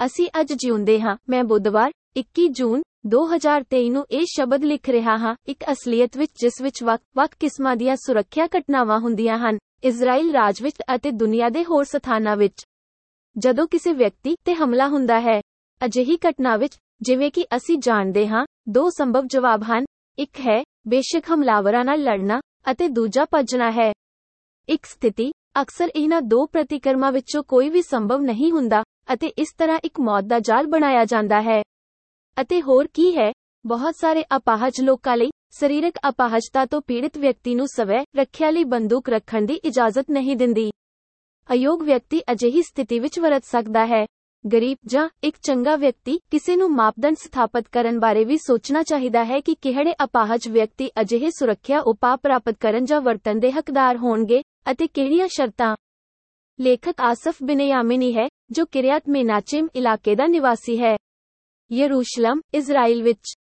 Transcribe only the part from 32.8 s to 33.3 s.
ਕੀ